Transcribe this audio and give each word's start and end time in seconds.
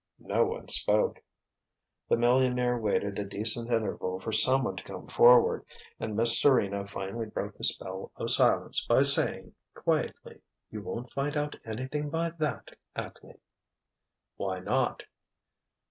No 0.25 0.45
one 0.45 0.67
spoke. 0.67 1.21
The 2.09 2.17
millionaire 2.17 2.75
waited 2.75 3.19
a 3.19 3.23
decent 3.23 3.69
interval 3.69 4.19
for 4.19 4.31
someone 4.31 4.75
to 4.77 4.83
come 4.83 5.07
forward, 5.07 5.63
and 5.99 6.15
Miss 6.17 6.41
Serena 6.41 6.87
finally 6.87 7.27
broke 7.27 7.55
the 7.55 7.63
spell 7.63 8.11
of 8.15 8.31
silence 8.31 8.83
by 8.87 9.03
saying, 9.03 9.53
quietly: 9.75 10.41
"You 10.71 10.81
won't 10.81 11.13
find 11.13 11.37
out 11.37 11.55
anything 11.65 12.09
by 12.09 12.31
that, 12.31 12.75
Atley." 12.95 13.37
"Why 14.37 14.57
not?" 14.59 15.03